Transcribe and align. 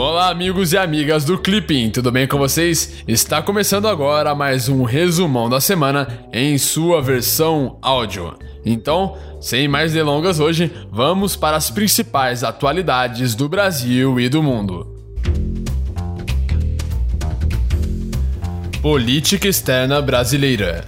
Olá, 0.00 0.30
amigos 0.30 0.72
e 0.72 0.78
amigas 0.78 1.24
do 1.24 1.36
Clipping, 1.36 1.90
tudo 1.90 2.12
bem 2.12 2.24
com 2.24 2.38
vocês? 2.38 3.02
Está 3.08 3.42
começando 3.42 3.88
agora 3.88 4.32
mais 4.32 4.68
um 4.68 4.84
resumão 4.84 5.50
da 5.50 5.60
semana 5.60 6.06
em 6.32 6.56
sua 6.56 7.02
versão 7.02 7.76
áudio. 7.82 8.32
Então, 8.64 9.18
sem 9.40 9.66
mais 9.66 9.94
delongas 9.94 10.38
hoje, 10.38 10.70
vamos 10.88 11.34
para 11.34 11.56
as 11.56 11.68
principais 11.68 12.44
atualidades 12.44 13.34
do 13.34 13.48
Brasil 13.48 14.20
e 14.20 14.28
do 14.28 14.40
mundo. 14.40 14.86
Política 18.80 19.48
externa 19.48 20.00
brasileira. 20.00 20.86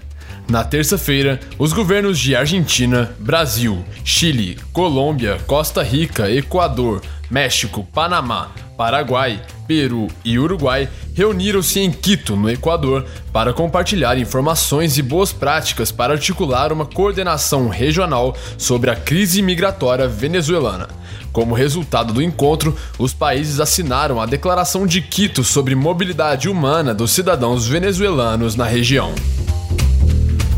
Na 0.48 0.62
terça-feira, 0.62 1.40
os 1.58 1.72
governos 1.72 2.16
de 2.16 2.36
Argentina, 2.36 3.10
Brasil, 3.18 3.84
Chile, 4.04 4.56
Colômbia, 4.72 5.38
Costa 5.46 5.82
Rica, 5.82 6.30
Equador, 6.30 7.02
México, 7.30 7.86
Panamá, 7.94 8.50
Paraguai, 8.76 9.40
Peru 9.68 10.08
e 10.24 10.38
Uruguai 10.38 10.88
reuniram-se 11.14 11.78
em 11.78 11.92
Quito, 11.92 12.34
no 12.34 12.50
Equador, 12.50 13.06
para 13.32 13.52
compartilhar 13.52 14.18
informações 14.18 14.98
e 14.98 15.02
boas 15.02 15.32
práticas 15.32 15.92
para 15.92 16.14
articular 16.14 16.72
uma 16.72 16.84
coordenação 16.84 17.68
regional 17.68 18.36
sobre 18.58 18.90
a 18.90 18.96
crise 18.96 19.42
migratória 19.42 20.08
venezuelana. 20.08 20.88
Como 21.30 21.54
resultado 21.54 22.12
do 22.12 22.22
encontro, 22.22 22.76
os 22.98 23.12
países 23.12 23.60
assinaram 23.60 24.20
a 24.20 24.26
Declaração 24.26 24.86
de 24.86 25.00
Quito 25.00 25.44
sobre 25.44 25.76
mobilidade 25.76 26.48
humana 26.48 26.92
dos 26.92 27.12
cidadãos 27.12 27.68
venezuelanos 27.68 28.56
na 28.56 28.64
região. 28.64 29.14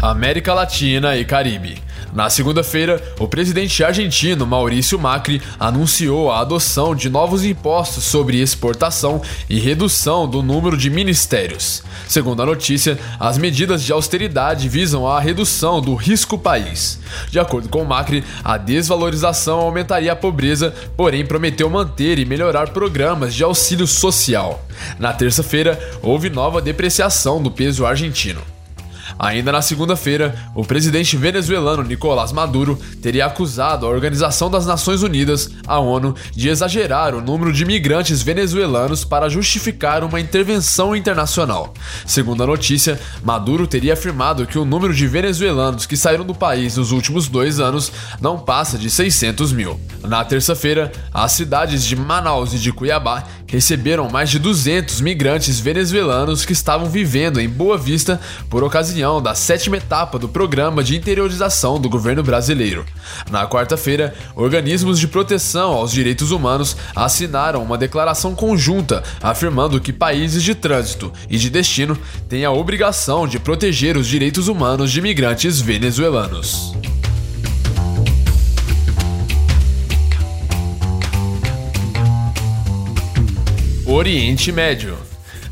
América 0.00 0.54
Latina 0.54 1.16
e 1.16 1.24
Caribe. 1.24 1.81
Na 2.12 2.28
segunda-feira, 2.28 3.02
o 3.18 3.26
presidente 3.26 3.82
argentino 3.82 4.46
Maurício 4.46 4.98
Macri 4.98 5.40
anunciou 5.58 6.30
a 6.30 6.40
adoção 6.40 6.94
de 6.94 7.08
novos 7.08 7.42
impostos 7.42 8.04
sobre 8.04 8.38
exportação 8.38 9.22
e 9.48 9.58
redução 9.58 10.28
do 10.28 10.42
número 10.42 10.76
de 10.76 10.90
ministérios. 10.90 11.82
Segundo 12.06 12.42
a 12.42 12.46
notícia, 12.46 12.98
as 13.18 13.38
medidas 13.38 13.82
de 13.82 13.92
austeridade 13.92 14.68
visam 14.68 15.06
a 15.06 15.18
redução 15.18 15.80
do 15.80 15.94
risco 15.94 16.36
país. 16.36 17.00
De 17.30 17.38
acordo 17.38 17.70
com 17.70 17.82
Macri, 17.82 18.22
a 18.44 18.58
desvalorização 18.58 19.60
aumentaria 19.60 20.12
a 20.12 20.16
pobreza, 20.16 20.74
porém 20.94 21.24
prometeu 21.24 21.70
manter 21.70 22.18
e 22.18 22.26
melhorar 22.26 22.68
programas 22.70 23.34
de 23.34 23.42
auxílio 23.42 23.86
social. 23.86 24.62
Na 24.98 25.14
terça-feira, 25.14 25.80
houve 26.02 26.28
nova 26.28 26.60
depreciação 26.60 27.42
do 27.42 27.50
peso 27.50 27.86
argentino. 27.86 28.51
Ainda 29.18 29.52
na 29.52 29.62
segunda-feira, 29.62 30.34
o 30.54 30.64
presidente 30.64 31.16
venezuelano 31.16 31.82
Nicolás 31.82 32.32
Maduro 32.32 32.78
teria 33.00 33.26
acusado 33.26 33.86
a 33.86 33.88
Organização 33.88 34.50
das 34.50 34.66
Nações 34.66 35.02
Unidas, 35.02 35.50
a 35.66 35.78
ONU, 35.78 36.14
de 36.32 36.48
exagerar 36.48 37.14
o 37.14 37.20
número 37.20 37.52
de 37.52 37.64
migrantes 37.64 38.22
venezuelanos 38.22 39.04
para 39.04 39.28
justificar 39.28 40.04
uma 40.04 40.20
intervenção 40.20 40.94
internacional. 40.94 41.72
Segundo 42.06 42.42
a 42.42 42.46
notícia, 42.46 43.00
Maduro 43.22 43.66
teria 43.66 43.92
afirmado 43.92 44.46
que 44.46 44.58
o 44.58 44.64
número 44.64 44.94
de 44.94 45.06
venezuelanos 45.06 45.86
que 45.86 45.96
saíram 45.96 46.24
do 46.24 46.34
país 46.34 46.76
nos 46.76 46.92
últimos 46.92 47.28
dois 47.28 47.60
anos 47.60 47.92
não 48.20 48.38
passa 48.38 48.78
de 48.78 48.90
600 48.90 49.52
mil. 49.52 49.80
Na 50.02 50.24
terça-feira, 50.24 50.90
as 51.12 51.32
cidades 51.32 51.84
de 51.84 51.94
Manaus 51.96 52.52
e 52.54 52.58
de 52.58 52.72
Cuiabá 52.72 53.24
receberam 53.52 54.08
mais 54.08 54.30
de 54.30 54.38
200 54.38 55.02
migrantes 55.02 55.60
venezuelanos 55.60 56.46
que 56.46 56.54
estavam 56.54 56.88
vivendo 56.88 57.38
em 57.38 57.46
Boa 57.46 57.76
Vista 57.76 58.18
por 58.48 58.64
ocasião 58.64 59.20
da 59.20 59.34
sétima 59.34 59.76
etapa 59.76 60.18
do 60.18 60.26
programa 60.26 60.82
de 60.82 60.96
interiorização 60.96 61.78
do 61.78 61.90
governo 61.90 62.22
brasileiro. 62.22 62.86
Na 63.30 63.46
quarta-feira, 63.46 64.14
organismos 64.34 64.98
de 64.98 65.06
proteção 65.06 65.72
aos 65.72 65.92
direitos 65.92 66.30
humanos 66.30 66.74
assinaram 66.96 67.62
uma 67.62 67.76
declaração 67.76 68.34
conjunta 68.34 69.02
afirmando 69.22 69.78
que 69.82 69.92
países 69.92 70.42
de 70.42 70.54
trânsito 70.54 71.12
e 71.28 71.36
de 71.36 71.50
destino 71.50 71.98
têm 72.30 72.46
a 72.46 72.50
obrigação 72.50 73.28
de 73.28 73.38
proteger 73.38 73.98
os 73.98 74.06
direitos 74.06 74.48
humanos 74.48 74.90
de 74.90 75.02
migrantes 75.02 75.60
venezuelanos. 75.60 76.72
Oriente 84.02 84.50
Médio. 84.50 84.98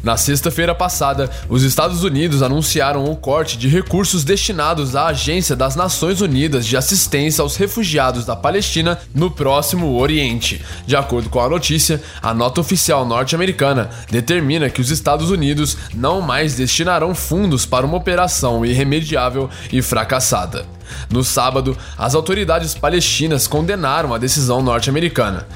Na 0.03 0.17
sexta-feira 0.17 0.75
passada, 0.75 1.31
os 1.49 1.63
Estados 1.63 2.03
Unidos 2.03 2.43
anunciaram 2.43 3.05
o 3.05 3.15
corte 3.15 3.57
de 3.57 3.69
recursos 3.69 4.25
destinados 4.25 4.97
à 4.97 5.07
Agência 5.07 5.55
das 5.55 5.77
Nações 5.77 6.21
Unidas 6.21 6.67
de 6.67 6.77
Assistência 6.77 7.43
aos 7.43 7.55
Refugiados 7.55 8.27
da 8.27 8.35
Palestina 8.35 8.99
no 9.15 9.31
próximo 9.31 9.97
Oriente. 10.01 10.61
De 10.85 10.97
acordo 10.97 11.31
com 11.31 11.39
a 11.39 11.49
notícia, 11.49 12.03
a 12.21 12.35
nota 12.35 12.61
oficial 12.61 13.07
norte-americana 13.07 13.89
determina 14.11 14.69
que 14.69 14.81
os 14.81 14.91
Estados 14.91 15.31
Unidos 15.31 15.77
não 15.95 16.21
mais 16.21 16.57
destinarão 16.57 17.15
fundos 17.15 17.65
para 17.65 17.87
uma 17.87 17.99
operação 17.99 18.67
irremediável 18.67 19.49
e 19.73 19.81
fracassada. 19.81 20.67
No 21.09 21.23
sábado, 21.23 21.79
as 21.97 22.17
autoridades 22.17 22.75
palestinas 22.75 23.47
condenaram 23.47 24.13
a 24.13 24.19
decisão 24.19 24.61
norte-americana. 24.61 25.47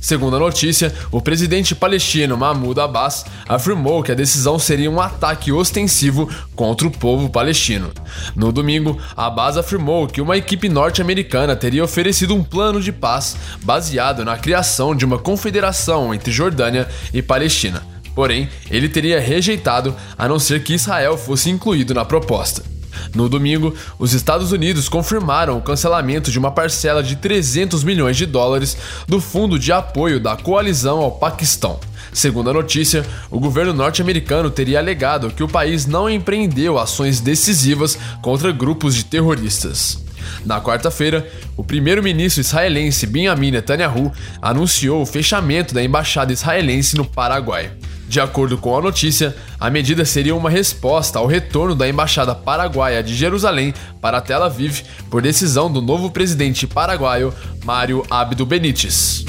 Segundo 0.00 0.36
a 0.36 0.38
notícia, 0.38 0.94
o 1.10 1.20
presidente 1.20 1.74
palestino 1.74 2.36
Mahmoud 2.36 2.80
Abbas 2.80 3.24
afirmou 3.48 4.02
que 4.02 4.12
a 4.12 4.14
decisão 4.14 4.58
seria 4.58 4.90
um 4.90 5.00
ataque 5.00 5.50
ostensivo 5.50 6.30
contra 6.54 6.86
o 6.86 6.90
povo 6.90 7.28
palestino. 7.28 7.90
No 8.34 8.52
domingo, 8.52 8.98
Abbas 9.16 9.56
afirmou 9.56 10.06
que 10.06 10.20
uma 10.20 10.36
equipe 10.36 10.68
norte-americana 10.68 11.56
teria 11.56 11.82
oferecido 11.82 12.34
um 12.34 12.44
plano 12.44 12.80
de 12.80 12.92
paz 12.92 13.36
baseado 13.62 14.24
na 14.24 14.36
criação 14.38 14.94
de 14.94 15.04
uma 15.04 15.18
confederação 15.18 16.14
entre 16.14 16.30
Jordânia 16.30 16.88
e 17.12 17.20
Palestina. 17.20 17.82
Porém, 18.14 18.48
ele 18.70 18.88
teria 18.88 19.20
rejeitado 19.20 19.94
a 20.16 20.28
não 20.28 20.38
ser 20.38 20.62
que 20.62 20.74
Israel 20.74 21.16
fosse 21.16 21.50
incluído 21.50 21.94
na 21.94 22.04
proposta. 22.04 22.77
No 23.14 23.28
domingo, 23.28 23.74
os 23.98 24.12
Estados 24.12 24.52
Unidos 24.52 24.88
confirmaram 24.88 25.56
o 25.56 25.62
cancelamento 25.62 26.30
de 26.30 26.38
uma 26.38 26.50
parcela 26.50 27.02
de 27.02 27.16
300 27.16 27.84
milhões 27.84 28.16
de 28.16 28.26
dólares 28.26 28.76
do 29.06 29.20
Fundo 29.20 29.58
de 29.58 29.72
Apoio 29.72 30.20
da 30.20 30.36
Coalizão 30.36 30.98
ao 30.98 31.12
Paquistão. 31.12 31.78
Segundo 32.12 32.50
a 32.50 32.54
notícia, 32.54 33.04
o 33.30 33.38
governo 33.38 33.72
norte-americano 33.72 34.50
teria 34.50 34.78
alegado 34.78 35.30
que 35.30 35.42
o 35.42 35.48
país 35.48 35.86
não 35.86 36.08
empreendeu 36.08 36.78
ações 36.78 37.20
decisivas 37.20 37.98
contra 38.22 38.50
grupos 38.52 38.94
de 38.94 39.04
terroristas. 39.04 40.02
Na 40.44 40.60
quarta-feira, 40.60 41.28
o 41.56 41.64
primeiro-ministro 41.64 42.40
israelense 42.40 43.06
Benjamin 43.06 43.50
Netanyahu 43.50 44.12
anunciou 44.40 45.02
o 45.02 45.06
fechamento 45.06 45.74
da 45.74 45.82
embaixada 45.82 46.32
israelense 46.32 46.96
no 46.96 47.04
Paraguai. 47.04 47.70
De 48.08 48.20
acordo 48.20 48.56
com 48.56 48.74
a 48.74 48.80
notícia, 48.80 49.36
a 49.60 49.68
medida 49.68 50.02
seria 50.02 50.34
uma 50.34 50.48
resposta 50.48 51.18
ao 51.18 51.26
retorno 51.26 51.74
da 51.74 51.86
embaixada 51.86 52.34
paraguaia 52.34 53.02
de 53.02 53.14
Jerusalém 53.14 53.74
para 54.00 54.22
Tel 54.22 54.42
Aviv 54.42 54.80
por 55.10 55.20
decisão 55.20 55.70
do 55.70 55.82
novo 55.82 56.10
presidente 56.10 56.66
paraguaio 56.66 57.34
Mário 57.62 58.02
Abdo 58.10 58.46
Benítez. 58.46 59.26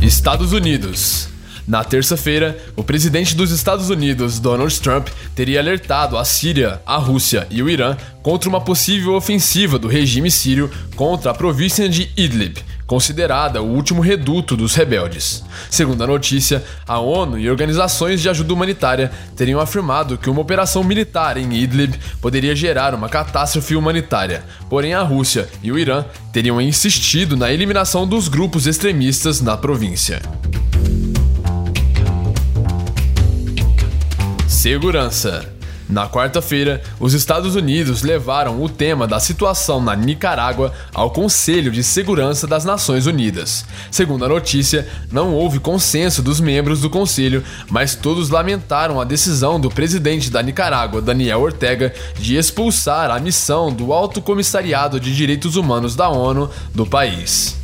Estados 0.00 0.52
Unidos 0.52 1.34
na 1.66 1.82
terça-feira, 1.82 2.58
o 2.76 2.84
presidente 2.84 3.34
dos 3.34 3.50
Estados 3.50 3.88
Unidos, 3.88 4.38
Donald 4.38 4.78
Trump, 4.80 5.08
teria 5.34 5.60
alertado 5.60 6.18
a 6.18 6.24
Síria, 6.24 6.80
a 6.84 6.98
Rússia 6.98 7.46
e 7.50 7.62
o 7.62 7.70
Irã 7.70 7.96
contra 8.22 8.50
uma 8.50 8.60
possível 8.60 9.14
ofensiva 9.14 9.78
do 9.78 9.88
regime 9.88 10.30
sírio 10.30 10.70
contra 10.94 11.30
a 11.30 11.34
província 11.34 11.88
de 11.88 12.10
Idlib, 12.18 12.58
considerada 12.86 13.62
o 13.62 13.66
último 13.66 14.00
reduto 14.00 14.56
dos 14.56 14.74
rebeldes. 14.74 15.44
Segundo 15.70 16.02
a 16.04 16.06
notícia, 16.06 16.62
a 16.86 16.98
ONU 16.98 17.38
e 17.38 17.50
organizações 17.50 18.20
de 18.20 18.28
ajuda 18.28 18.52
humanitária 18.52 19.10
teriam 19.36 19.60
afirmado 19.60 20.18
que 20.18 20.30
uma 20.30 20.40
operação 20.40 20.84
militar 20.84 21.36
em 21.36 21.52
Idlib 21.52 21.94
poderia 22.20 22.54
gerar 22.54 22.94
uma 22.94 23.08
catástrofe 23.08 23.74
humanitária, 23.76 24.44
porém 24.68 24.94
a 24.94 25.02
Rússia 25.02 25.48
e 25.62 25.72
o 25.72 25.78
Irã 25.78 26.04
teriam 26.32 26.60
insistido 26.60 27.36
na 27.36 27.52
eliminação 27.52 28.06
dos 28.06 28.28
grupos 28.28 28.66
extremistas 28.66 29.40
na 29.40 29.56
província. 29.56 30.20
Segurança. 34.48 35.52
Na 35.88 36.08
quarta-feira, 36.08 36.82
os 36.98 37.12
Estados 37.12 37.54
Unidos 37.54 38.02
levaram 38.02 38.62
o 38.62 38.68
tema 38.68 39.06
da 39.06 39.20
situação 39.20 39.82
na 39.82 39.94
Nicarágua 39.94 40.72
ao 40.94 41.10
Conselho 41.10 41.70
de 41.70 41.82
Segurança 41.82 42.46
das 42.46 42.64
Nações 42.64 43.06
Unidas. 43.06 43.66
Segundo 43.90 44.24
a 44.24 44.28
notícia, 44.28 44.88
não 45.12 45.34
houve 45.34 45.60
consenso 45.60 46.22
dos 46.22 46.40
membros 46.40 46.80
do 46.80 46.88
conselho, 46.88 47.44
mas 47.68 47.94
todos 47.94 48.30
lamentaram 48.30 49.00
a 49.00 49.04
decisão 49.04 49.60
do 49.60 49.70
presidente 49.70 50.30
da 50.30 50.42
Nicarágua, 50.42 51.02
Daniel 51.02 51.42
Ortega, 51.42 51.92
de 52.18 52.36
expulsar 52.36 53.10
a 53.10 53.20
missão 53.20 53.72
do 53.72 53.92
Alto 53.92 54.22
Comissariado 54.22 54.98
de 54.98 55.14
Direitos 55.14 55.56
Humanos 55.56 55.94
da 55.94 56.08
ONU 56.08 56.50
do 56.74 56.86
país. 56.86 57.63